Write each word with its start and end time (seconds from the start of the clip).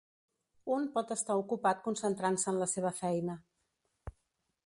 Un 0.75 0.87
pot 0.95 1.11
estar 1.15 1.35
ocupat 1.41 1.83
concentrant-se 1.89 2.49
en 2.53 2.59
la 2.63 2.69
seva 2.73 2.95
feina. 3.03 3.39